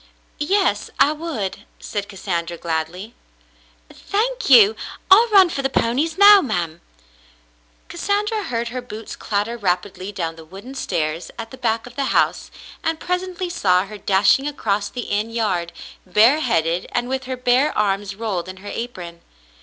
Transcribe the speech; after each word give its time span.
"Yes, 0.39 0.89
I 0.99 1.11
would," 1.11 1.59
said 1.79 2.09
Cassandra, 2.09 2.57
gladly. 2.57 3.13
Cassandra 3.87 4.19
at 4.31 4.39
Queensderry 4.39 4.39
279 4.39 4.39
"Thank 4.39 4.49
you. 4.49 4.75
I'll 5.11 5.29
run 5.29 5.49
for 5.51 5.61
the 5.61 5.69
ponies 5.69 6.17
now, 6.17 6.41
ma'm. 6.41 6.81
Cassandra 7.87 8.43
heard 8.45 8.69
her 8.69 8.81
boots 8.81 9.15
clatter 9.15 9.57
rapidly 9.57 10.11
down 10.11 10.37
the 10.37 10.43
wooden 10.43 10.73
stairs 10.73 11.29
at 11.37 11.51
the 11.51 11.57
back 11.57 11.85
of 11.85 11.95
the 11.95 12.05
house, 12.05 12.49
and 12.83 12.99
presently 12.99 13.51
saw 13.51 13.85
her 13.85 13.99
dashing 13.99 14.47
across 14.47 14.89
the 14.89 15.01
inn 15.01 15.29
yard, 15.29 15.71
bareheaded 16.03 16.87
and 16.91 17.07
with 17.07 17.25
her 17.25 17.37
bare 17.37 17.71
arms 17.77 18.15
rolled 18.15 18.49
in 18.49 18.57
her 18.57 18.71
apron. 18.73 19.21